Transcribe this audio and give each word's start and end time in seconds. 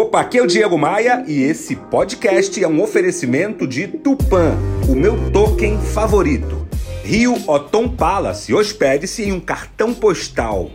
Opa, 0.00 0.22
aqui 0.22 0.38
é 0.38 0.42
o 0.42 0.46
Diego 0.46 0.78
Maia 0.78 1.22
e 1.26 1.42
esse 1.42 1.76
podcast 1.76 2.64
é 2.64 2.66
um 2.66 2.80
oferecimento 2.80 3.66
de 3.66 3.86
Tupan, 3.86 4.56
o 4.88 4.94
meu 4.94 5.30
token 5.30 5.78
favorito. 5.78 6.66
Rio 7.04 7.36
Otom 7.46 7.86
Palace, 7.86 8.54
hospede-se 8.54 9.24
em 9.24 9.32
um 9.32 9.38
cartão 9.38 9.92
postal. 9.92 10.70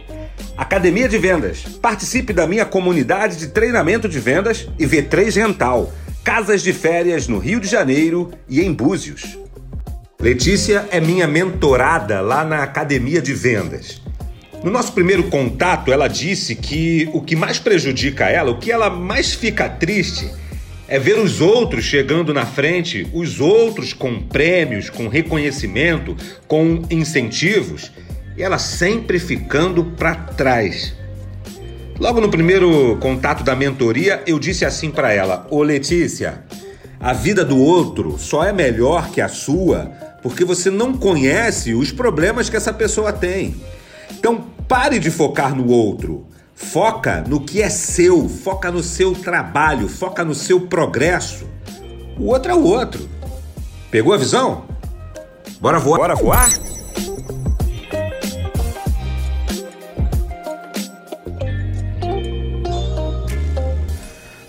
Academia 0.56 1.10
de 1.10 1.18
Vendas, 1.18 1.64
participe 1.82 2.34
da 2.34 2.46
minha 2.46 2.68
comunidade 2.68 3.38
de 3.38 3.48
treinamento 3.48 4.08
de 4.08 4.20
vendas 4.20 4.70
e 4.78 4.86
V3 4.86 5.38
Rental, 5.38 5.92
casas 6.24 6.62
de 6.62 6.72
férias 6.72 7.28
no 7.28 7.40
Rio 7.40 7.60
de 7.60 7.68
Janeiro 7.68 8.30
e 8.48 8.62
em 8.62 8.72
Búzios. 8.72 9.40
Letícia 10.20 10.88
é 10.92 11.00
minha 11.00 11.26
mentorada 11.26 12.22
lá 12.22 12.46
na 12.46 12.62
Academia 12.62 13.24
de 13.24 13.34
Vendas. 13.34 14.05
No 14.66 14.72
nosso 14.72 14.94
primeiro 14.94 15.26
contato, 15.26 15.94
ela 15.94 16.08
disse 16.08 16.56
que 16.56 17.08
o 17.14 17.22
que 17.22 17.36
mais 17.36 17.60
prejudica 17.60 18.28
ela, 18.28 18.50
o 18.50 18.58
que 18.58 18.72
ela 18.72 18.90
mais 18.90 19.32
fica 19.32 19.70
triste, 19.70 20.28
é 20.88 20.98
ver 20.98 21.20
os 21.20 21.40
outros 21.40 21.86
chegando 21.86 22.34
na 22.34 22.48
frente, 22.48 23.08
os 23.14 23.40
outros 23.40 23.94
com 23.94 24.20
prêmios, 24.20 24.90
com 24.90 25.08
reconhecimento, 25.08 26.18
com 26.48 26.82
incentivos, 26.90 27.92
e 28.36 28.42
ela 28.42 28.58
sempre 28.58 29.20
ficando 29.20 29.84
para 29.84 30.16
trás. 30.16 30.96
Logo 32.00 32.20
no 32.20 32.30
primeiro 32.30 32.98
contato 33.00 33.44
da 33.44 33.56
mentoria, 33.56 34.24
eu 34.26 34.40
disse 34.40 34.66
assim 34.66 34.90
para 34.90 35.14
ela: 35.14 35.46
Ô 35.52 35.62
Letícia, 35.62 36.44
a 37.00 37.14
vida 37.14 37.46
do 37.46 37.60
outro 37.60 38.18
só 38.18 38.44
é 38.44 38.52
melhor 38.52 39.12
que 39.12 39.22
a 39.22 39.28
sua 39.28 39.92
porque 40.24 40.44
você 40.44 40.72
não 40.72 40.98
conhece 40.98 41.76
os 41.76 41.92
problemas 41.92 42.50
que 42.50 42.58
essa 42.58 42.74
pessoa 42.74 43.14
tem. 43.14 43.54
Então 44.10 44.55
pare 44.68 45.00
de 45.00 45.10
focar 45.12 45.56
no 45.56 45.68
outro. 45.68 46.28
Foca 46.54 47.24
no 47.28 47.42
que 47.42 47.62
é 47.62 47.70
seu, 47.70 48.30
foca 48.30 48.72
no 48.72 48.82
seu 48.82 49.14
trabalho, 49.14 49.90
foca 49.90 50.24
no 50.24 50.34
seu 50.34 50.62
progresso. 50.62 51.48
O 52.18 52.28
outro 52.28 52.52
é 52.52 52.56
o 52.56 52.64
outro. 52.64 53.10
Pegou 53.92 54.14
a 54.14 54.18
visão? 54.18 54.66
Bora 55.60 55.80
voar? 55.80 55.98
Bora 55.98 56.16
voar? 56.16 56.50